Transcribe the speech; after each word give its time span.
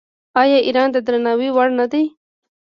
آیا 0.41 0.57
ایران 0.67 0.87
د 0.93 0.97
درناوي 1.07 1.49
وړ 1.53 1.69
نه 1.79 1.85
دی؟ 1.91 2.03